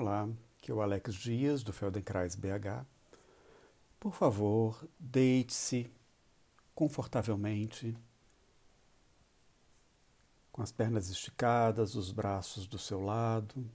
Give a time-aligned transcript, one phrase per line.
[0.00, 2.86] Olá, aqui é o Alex Dias do Feldenkrais BH.
[3.98, 5.90] Por favor, deite-se
[6.72, 7.98] confortavelmente,
[10.52, 13.68] com as pernas esticadas, os braços do seu lado.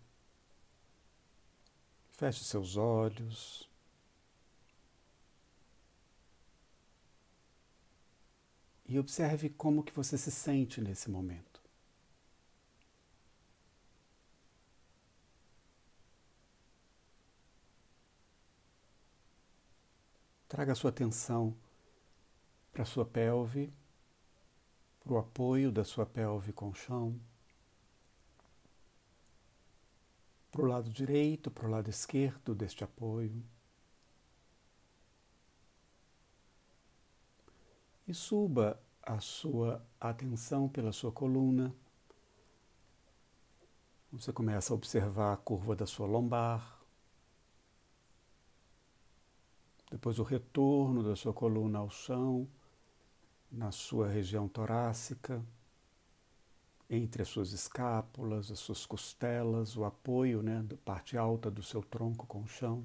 [2.13, 3.69] Feche seus olhos.
[8.87, 11.52] E observe como que você se sente nesse momento.
[20.53, 21.57] Traga a sua atenção
[22.71, 23.73] para a sua pelve,
[25.03, 27.19] para o apoio da sua pelve com o chão,
[30.51, 33.43] para o lado direito, para o lado esquerdo deste apoio.
[38.07, 41.75] E suba a sua atenção pela sua coluna.
[44.11, 46.82] Você começa a observar a curva da sua lombar,
[49.93, 52.49] depois o retorno da sua coluna ao chão,
[53.51, 55.39] na sua região torácica,
[56.89, 61.83] entre as suas escápulas, as suas costelas, o apoio né, da parte alta do seu
[61.83, 62.83] tronco com o chão.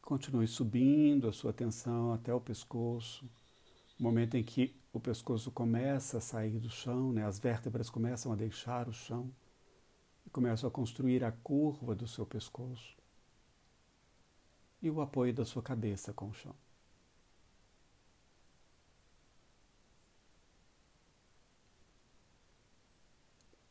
[0.00, 3.28] Continue subindo a sua atenção até o pescoço,
[3.98, 8.36] momento em que o pescoço começa a sair do chão, né, as vértebras começam a
[8.36, 9.30] deixar o chão
[10.24, 12.98] e começam a construir a curva do seu pescoço
[14.82, 16.54] e o apoio da sua cabeça com o chão.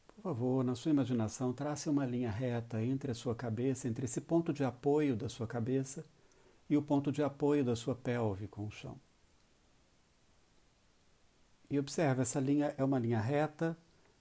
[0.08, 4.20] Por favor, na sua imaginação, trace uma linha reta entre a sua cabeça, entre esse
[4.20, 6.06] ponto de apoio da sua cabeça
[6.70, 9.00] e o ponto de apoio da sua pelve com o chão.
[11.70, 13.78] E observe, essa linha é uma linha reta,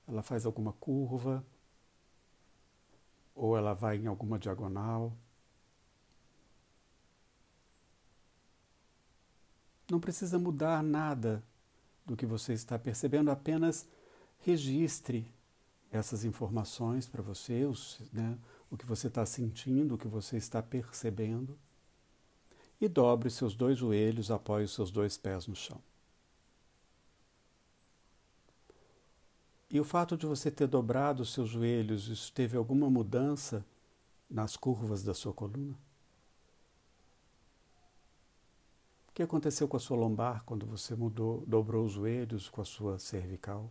[0.07, 1.45] ela faz alguma curva,
[3.35, 5.17] ou ela vai em alguma diagonal.
[9.91, 11.43] Não precisa mudar nada
[12.05, 13.87] do que você está percebendo, apenas
[14.41, 15.27] registre
[15.91, 18.39] essas informações para você, os, né,
[18.71, 21.59] o que você está sentindo, o que você está percebendo,
[22.81, 25.81] e dobre seus dois joelhos, apoie os seus dois pés no chão.
[29.71, 33.65] E o fato de você ter dobrado os seus joelhos, isso teve alguma mudança
[34.31, 35.77] nas curvas da sua coluna?
[39.19, 43.01] Que aconteceu com a sua lombar quando você mudou, dobrou os joelhos com a sua
[43.01, 43.69] cervical?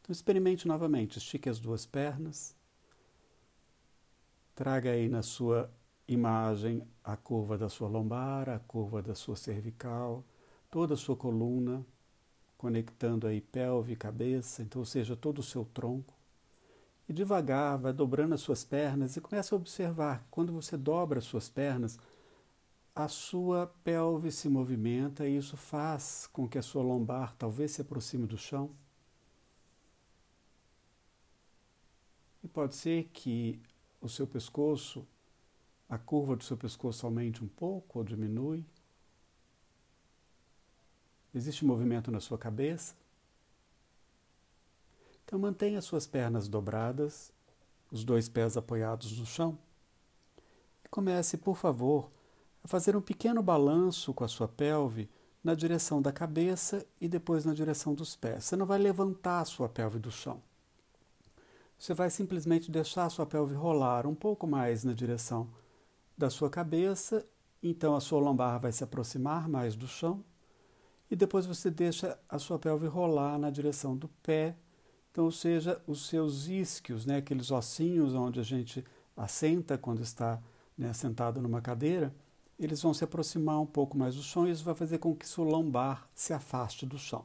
[0.00, 2.54] Então experimente novamente, estique as duas pernas,
[4.54, 5.68] traga aí na sua
[6.06, 10.24] imagem a curva da sua lombar, a curva da sua cervical,
[10.70, 11.84] toda a sua coluna,
[12.56, 16.14] conectando aí pelve cabeça, então, ou seja, todo o seu tronco.
[17.08, 21.18] E devagar vai dobrando as suas pernas e começa a observar que quando você dobra
[21.18, 21.98] as suas pernas,
[22.94, 27.80] a sua pelve se movimenta e isso faz com que a sua lombar talvez se
[27.80, 28.70] aproxime do chão.
[32.44, 33.60] E pode ser que
[34.00, 35.06] o seu pescoço,
[35.88, 38.64] a curva do seu pescoço aumente um pouco ou diminui.
[41.34, 42.94] Existe movimento na sua cabeça.
[45.24, 47.32] Então mantenha as suas pernas dobradas,
[47.90, 49.56] os dois pés apoiados no chão.
[50.84, 52.10] E comece, por favor,
[52.62, 55.08] a fazer um pequeno balanço com a sua pelve
[55.42, 58.44] na direção da cabeça e depois na direção dos pés.
[58.44, 60.40] Você não vai levantar a sua pelve do chão.
[61.78, 65.50] Você vai simplesmente deixar a sua pelve rolar um pouco mais na direção
[66.16, 67.26] da sua cabeça,
[67.60, 70.24] então a sua lombar vai se aproximar mais do chão,
[71.10, 74.56] e depois você deixa a sua pelve rolar na direção do pé,
[75.10, 78.82] então, ou seja, os seus isquios, né, aqueles ossinhos onde a gente
[79.14, 80.40] assenta quando está
[80.78, 82.14] né, sentado numa cadeira,
[82.64, 85.28] eles vão se aproximar um pouco mais do chão e isso vai fazer com que
[85.28, 87.24] seu lombar se afaste do chão.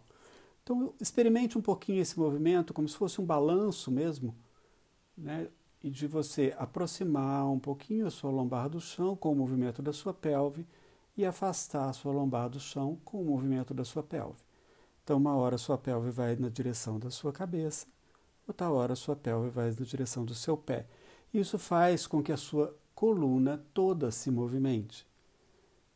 [0.64, 4.36] Então, experimente um pouquinho esse movimento, como se fosse um balanço mesmo,
[5.18, 5.48] né?
[5.84, 9.94] e de você aproximar um pouquinho a sua lombar do chão com o movimento da
[9.94, 10.68] sua pelve
[11.16, 14.42] e afastar a sua lombar do chão com o movimento da sua pelve.
[15.04, 17.88] Então, uma hora a sua pelve vai na direção da sua cabeça,
[18.46, 20.86] outra hora a sua pelve vai na direção do seu pé.
[21.34, 25.07] Isso faz com que a sua coluna toda se movimente.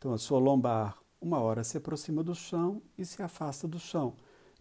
[0.01, 4.15] Então, a sua lombar, uma hora se aproxima do chão e se afasta do chão.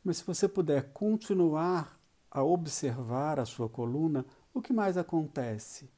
[0.04, 1.98] Mas se você puder continuar
[2.30, 5.88] a observar a sua coluna, o que mais acontece?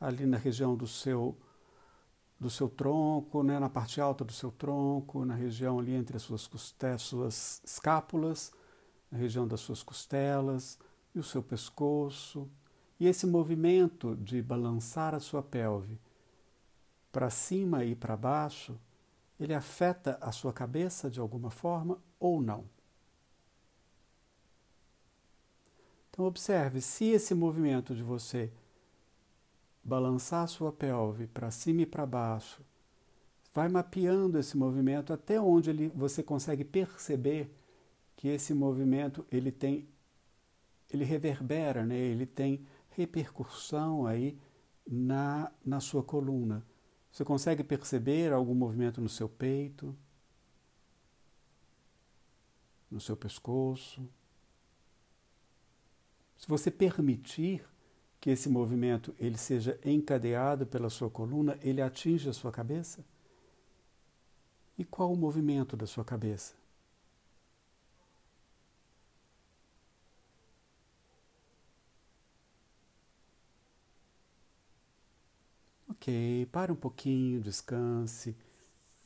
[0.00, 1.36] Ali na região do seu
[2.40, 6.22] do seu tronco, né, na parte alta do seu tronco, na região ali entre as
[6.22, 8.52] suas costas, suas escápulas,
[9.10, 10.78] na região das suas costelas
[11.14, 12.48] e o seu pescoço.
[12.98, 16.00] E esse movimento de balançar a sua pelve
[17.12, 18.78] para cima e para baixo,
[19.38, 22.64] ele afeta a sua cabeça de alguma forma ou não?
[26.10, 28.52] Então, observe se esse movimento de você
[29.82, 32.60] balançar a sua pelve para cima e para baixo,
[33.54, 37.50] vai mapeando esse movimento até onde ele, você consegue perceber
[38.16, 39.88] que esse movimento ele tem
[40.92, 41.96] ele reverbera, né?
[41.96, 44.36] ele tem repercussão aí
[44.84, 46.66] na, na sua coluna.
[47.10, 49.96] Você consegue perceber algum movimento no seu peito,
[52.90, 54.08] no seu pescoço?
[56.36, 57.64] Se você permitir
[58.20, 63.04] que esse movimento ele seja encadeado pela sua coluna, ele atinge a sua cabeça?
[64.78, 66.59] E qual o movimento da sua cabeça?
[76.00, 78.34] Ok, pare um pouquinho, descanse,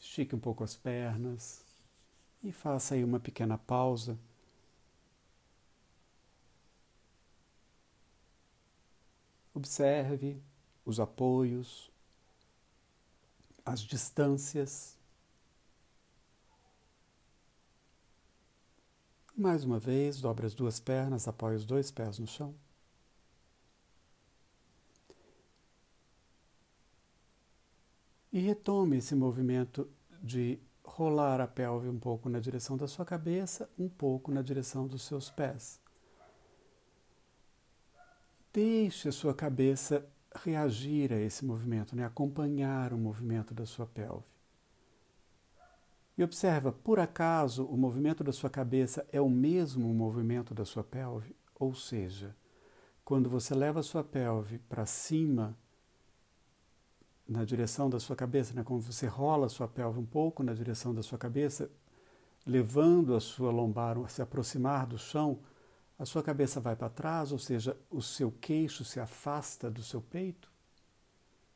[0.00, 1.64] estique um pouco as pernas
[2.42, 4.18] e faça aí uma pequena pausa
[9.54, 10.42] Observe
[10.84, 11.90] os apoios,
[13.64, 14.96] as distâncias.
[19.36, 22.54] Mais uma vez, dobre as duas pernas, apoie os dois pés no chão.
[28.34, 29.88] E retome esse movimento
[30.20, 34.88] de rolar a pelve um pouco na direção da sua cabeça, um pouco na direção
[34.88, 35.80] dos seus pés.
[38.52, 40.04] Deixe a sua cabeça
[40.34, 42.04] reagir a esse movimento, né?
[42.04, 44.26] acompanhar o movimento da sua pelve.
[46.18, 50.82] E observa, por acaso o movimento da sua cabeça é o mesmo movimento da sua
[50.82, 51.36] pelve?
[51.54, 52.34] Ou seja,
[53.04, 55.56] quando você leva a sua pelve para cima,
[57.26, 58.62] na direção da sua cabeça, né?
[58.62, 61.70] quando você rola a sua pelve um pouco na direção da sua cabeça,
[62.46, 65.38] levando a sua lombar a se aproximar do chão,
[65.98, 70.02] a sua cabeça vai para trás, ou seja, o seu queixo se afasta do seu
[70.02, 70.50] peito,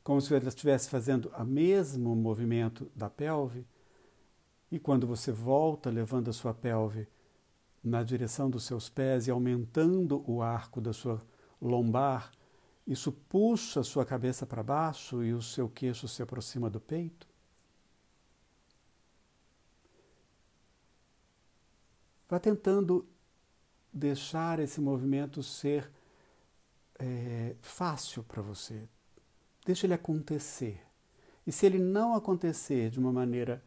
[0.03, 3.65] como se ela estivesse fazendo o mesmo movimento da pelve.
[4.71, 7.07] E quando você volta, levando a sua pelve
[7.83, 11.21] na direção dos seus pés e aumentando o arco da sua
[11.61, 12.31] lombar,
[12.89, 17.27] isso puxa sua cabeça para baixo e o seu queixo se aproxima do peito.
[22.27, 23.07] Vá tentando
[23.93, 25.91] deixar esse movimento ser
[26.97, 28.89] é, fácil para você.
[29.63, 30.81] Deixa ele acontecer.
[31.45, 33.63] E se ele não acontecer de uma maneira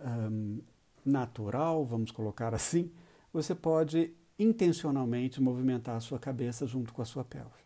[0.00, 0.60] um,
[1.04, 2.90] natural, vamos colocar assim,
[3.32, 7.62] você pode intencionalmente movimentar a sua cabeça junto com a sua pelve.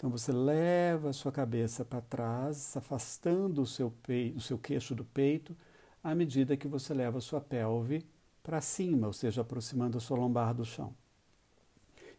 [0.00, 4.94] Então você leva a sua cabeça para trás, afastando o seu, peito, o seu queixo
[4.94, 5.54] do peito
[6.02, 8.06] à medida que você leva a sua pelve
[8.42, 10.94] para cima, ou seja, aproximando a sua lombar do chão.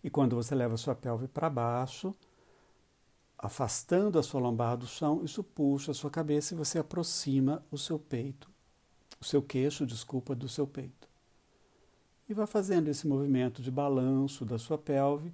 [0.04, 2.14] E quando você leva a sua pelve para baixo,
[3.36, 7.80] afastando a sua lombar do chão, isso puxa a sua cabeça e você aproxima o
[7.80, 8.48] seu peito,
[9.20, 11.10] o seu queixo, desculpa, do seu peito.
[12.30, 15.34] E vá fazendo esse movimento de balanço da sua pelve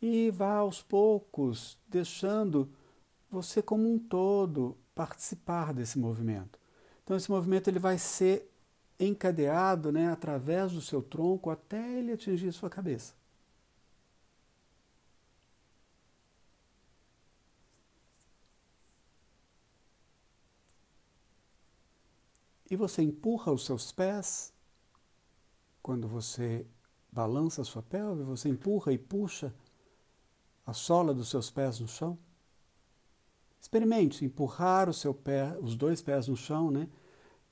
[0.00, 2.70] e vá aos poucos deixando
[3.30, 6.58] você como um todo participar desse movimento.
[7.04, 8.50] Então esse movimento ele vai ser
[8.98, 13.14] encadeado né, através do seu tronco até ele atingir sua cabeça.
[22.70, 24.52] E você empurra os seus pés
[25.82, 26.64] quando você
[27.10, 29.52] balança a sua pelve, você empurra e puxa
[30.66, 32.18] a sola dos seus pés no chão.
[33.60, 36.88] Experimente empurrar o seu pé, os dois pés no chão, né?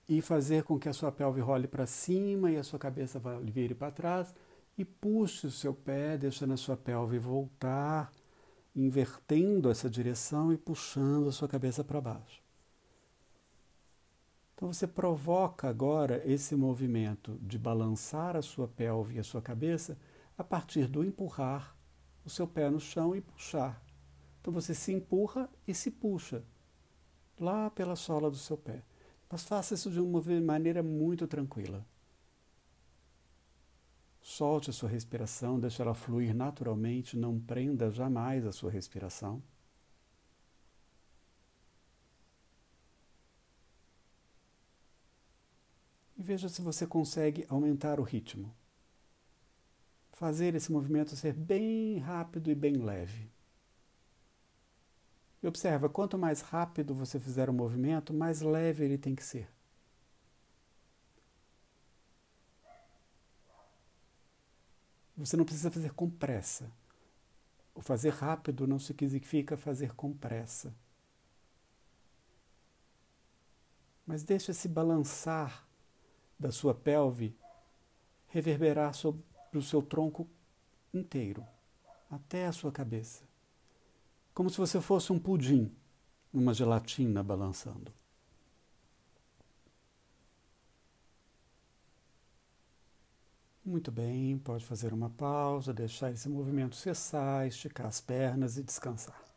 [0.09, 3.75] e fazer com que a sua pelve role para cima e a sua cabeça vire
[3.75, 4.35] para trás
[4.77, 8.11] e puxe o seu pé, deixando a sua pelve voltar,
[8.75, 12.41] invertendo essa direção e puxando a sua cabeça para baixo.
[14.55, 19.99] Então você provoca agora esse movimento de balançar a sua pelve e a sua cabeça
[20.39, 21.77] a partir do empurrar
[22.29, 23.83] o seu pé no chão e puxar.
[24.41, 26.45] Então você se empurra e se puxa
[27.41, 28.83] lá pela sola do seu pé.
[29.31, 31.85] Mas faça isso de uma maneira muito tranquila.
[34.21, 39.43] Solte a sua respiração, deixe ela fluir naturalmente, não prenda jamais a sua respiração.
[46.19, 48.53] e veja se você consegue aumentar o ritmo.
[50.19, 53.31] Fazer esse movimento ser bem rápido e bem leve.
[55.41, 59.49] E observa, quanto mais rápido você fizer o movimento, mais leve ele tem que ser.
[65.17, 66.69] Você não precisa fazer com pressa.
[67.73, 70.75] O fazer rápido não significa fazer com pressa.
[74.05, 75.65] Mas deixa se balançar
[76.37, 77.39] da sua pelve
[78.27, 80.29] reverberar sobre o seu tronco
[80.93, 81.47] inteiro,
[82.11, 83.23] até a sua cabeça.
[84.35, 85.73] Como se você fosse um pudim,
[86.33, 87.93] uma gelatina balançando.
[93.65, 99.28] Muito bem, pode fazer uma pausa, deixar esse movimento cessar, esticar as pernas e descansar.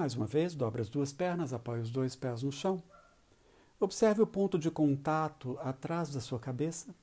[0.00, 2.82] Mais uma vez, dobre as duas pernas, apoie os dois pés no chão.
[3.78, 6.94] Observe o ponto de contato atrás da sua cabeça.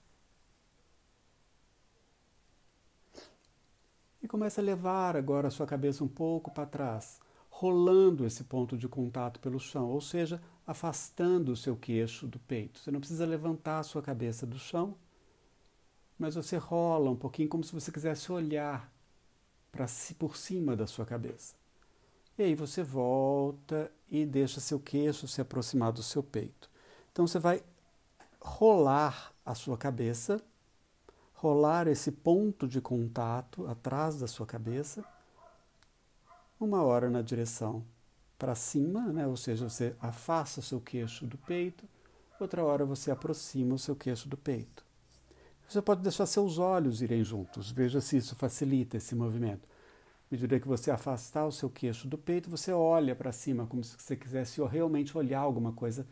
[4.19, 8.75] E comece a levar agora a sua cabeça um pouco para trás, rolando esse ponto
[8.75, 12.79] de contato pelo chão, ou seja, afastando o seu queixo do peito.
[12.79, 14.95] Você não precisa levantar a sua cabeça do chão,
[16.17, 18.91] mas você rola um pouquinho como se você quisesse olhar
[19.71, 21.56] para si por cima da sua cabeça.
[22.37, 26.69] E aí você volta e deixa seu queixo se aproximar do seu peito.
[27.11, 27.63] Então você vai
[28.39, 30.39] rolar a sua cabeça,
[31.33, 35.03] rolar esse ponto de contato atrás da sua cabeça,
[36.59, 37.83] uma hora na direção
[38.37, 39.25] para cima, né?
[39.25, 41.85] ou seja, você afasta o seu queixo do peito,
[42.39, 44.85] outra hora você aproxima o seu queixo do peito.
[45.67, 49.67] Você pode deixar seus olhos irem juntos, veja se isso facilita esse movimento.
[50.29, 53.81] À medida que você afastar o seu queixo do peito, você olha para cima, como
[53.81, 56.05] se você quisesse realmente olhar alguma coisa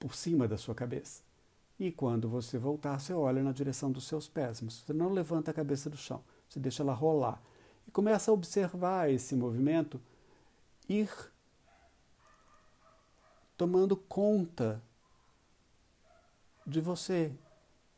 [0.00, 1.22] por cima da sua cabeça.
[1.78, 5.52] E quando você voltar, você olha na direção dos seus pés, mas você não levanta
[5.52, 7.40] a cabeça do chão, você deixa ela rolar.
[7.86, 10.00] E começa a observar esse movimento
[10.88, 11.08] ir
[13.56, 14.82] tomando conta
[16.66, 17.32] de você.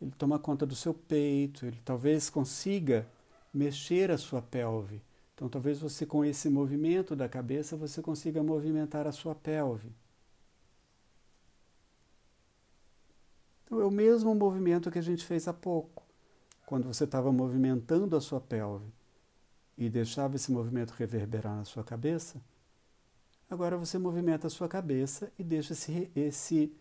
[0.01, 3.09] Ele toma conta do seu peito, ele talvez consiga
[3.57, 5.03] mexer a sua pelve.
[5.35, 9.93] Então, talvez você, com esse movimento da cabeça, você consiga movimentar a sua pelve.
[13.65, 16.05] Então, é o mesmo movimento que a gente fez há pouco,
[16.65, 18.93] quando você estava movimentando a sua pelve
[19.77, 22.41] e deixava esse movimento reverberar na sua cabeça.
[23.51, 26.73] Agora você movimenta a sua cabeça e deixa esse, esse,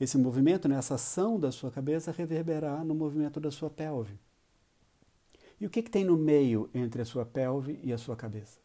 [0.00, 4.18] esse movimento, né, essa ação da sua cabeça reverberar no movimento da sua pelve.
[5.60, 8.60] E o que, que tem no meio entre a sua pelve e a sua cabeça?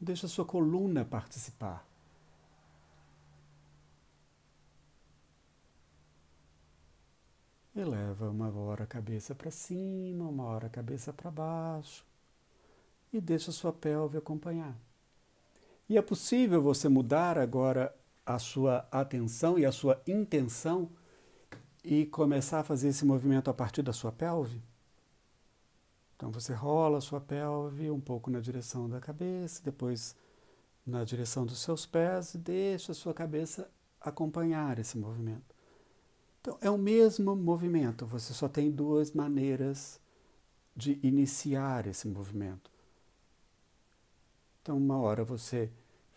[0.00, 1.86] Deixa a sua coluna participar.
[7.74, 12.04] Eleva uma hora a cabeça para cima, uma hora a cabeça para baixo
[13.12, 14.76] e deixa a sua pelve acompanhar.
[15.92, 17.94] E é possível você mudar agora
[18.24, 20.88] a sua atenção e a sua intenção
[21.84, 24.62] e começar a fazer esse movimento a partir da sua pelve?
[26.16, 30.16] Então você rola a sua pelve um pouco na direção da cabeça, depois
[30.86, 33.70] na direção dos seus pés e deixa a sua cabeça
[34.00, 35.54] acompanhar esse movimento.
[36.40, 40.00] Então é o mesmo movimento, você só tem duas maneiras
[40.74, 42.72] de iniciar esse movimento.
[44.62, 45.72] Então, uma hora você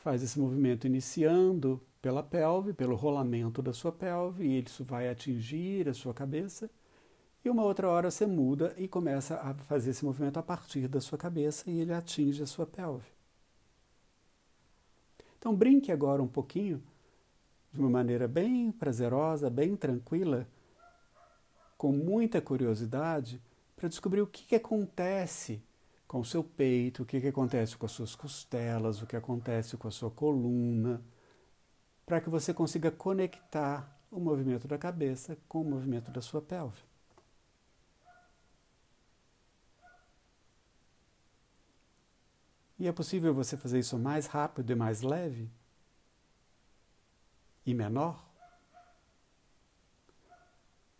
[0.05, 5.89] faz esse movimento iniciando pela pelve, pelo rolamento da sua pelve, e isso vai atingir
[5.89, 6.69] a sua cabeça.
[7.43, 11.01] E uma outra hora você muda e começa a fazer esse movimento a partir da
[11.01, 13.07] sua cabeça e ele atinge a sua pelve.
[15.39, 16.83] Então brinque agora um pouquinho,
[17.73, 20.47] de uma maneira bem prazerosa, bem tranquila,
[21.79, 23.41] com muita curiosidade,
[23.75, 25.63] para descobrir o que, que acontece
[26.07, 29.77] com o seu peito, o que, que acontece com as suas costelas, o que acontece
[29.77, 31.01] com a sua coluna,
[32.05, 36.81] para que você consiga conectar o movimento da cabeça com o movimento da sua pelve.
[42.77, 45.49] E é possível você fazer isso mais rápido e mais leve?
[47.65, 48.23] E menor?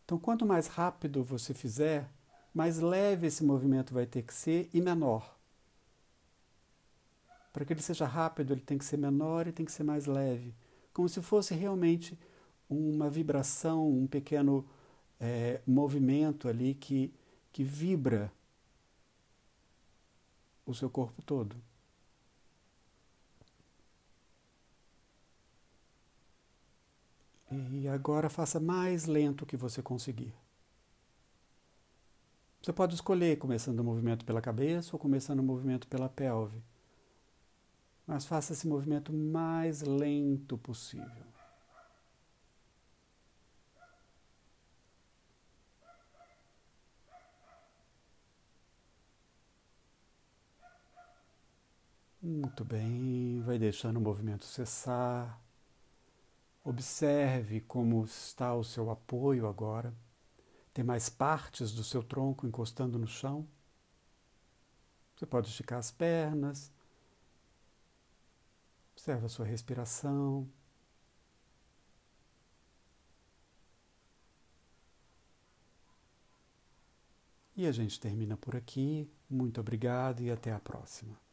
[0.04, 2.10] Então, quanto mais rápido você fizer,
[2.56, 5.38] mais leve esse movimento vai ter que ser e menor.
[7.52, 10.06] Para que ele seja rápido, ele tem que ser menor e tem que ser mais
[10.06, 10.56] leve,
[10.94, 12.18] como se fosse realmente
[12.70, 14.66] uma vibração, um pequeno
[15.20, 17.14] é, movimento ali que,
[17.52, 18.32] que vibra
[20.66, 21.58] o seu corpo todo.
[27.74, 30.34] E agora faça mais lento que você conseguir.
[32.66, 36.64] Você pode escolher começando o movimento pela cabeça ou começando o movimento pela pelve.
[38.08, 41.06] Mas faça esse movimento mais lento possível.
[52.20, 55.40] Muito bem, vai deixando o movimento cessar.
[56.64, 59.94] Observe como está o seu apoio agora.
[60.76, 63.48] Tem mais partes do seu tronco encostando no chão.
[65.16, 66.70] Você pode esticar as pernas.
[68.92, 70.52] Observe a sua respiração.
[77.56, 79.10] E a gente termina por aqui.
[79.30, 81.25] Muito obrigado e até a próxima.